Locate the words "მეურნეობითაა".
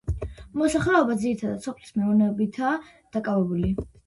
1.99-2.73